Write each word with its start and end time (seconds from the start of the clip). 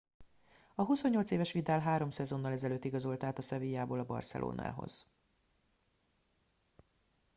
a 0.75 0.83
28 0.83 1.31
éves 1.31 1.51
vidal 1.51 1.79
három 1.79 2.09
szezonnal 2.09 2.51
ezelőtt 2.51 2.83
igazolt 2.83 3.23
át 3.23 3.37
a 3.37 3.41
sevillából 3.41 3.99
a 3.99 4.05
barcelonához 4.05 5.11